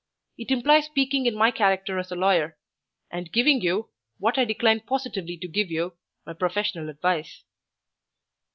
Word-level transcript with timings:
It 0.35 0.49
implies 0.49 0.85
speaking 0.85 1.27
in 1.27 1.35
my 1.35 1.51
character 1.51 1.99
as 1.99 2.09
a 2.11 2.15
lawyer, 2.15 2.57
and 3.11 3.31
giving 3.31 3.61
you, 3.61 3.89
what 4.17 4.35
I 4.39 4.45
decline 4.45 4.79
positively 4.79 5.37
to 5.37 5.47
give 5.47 5.69
you, 5.69 5.93
my 6.25 6.33
professional 6.33 6.89
advice." 6.89 7.43